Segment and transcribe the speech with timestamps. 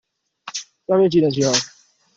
[0.87, 1.51] 要約幾點集合？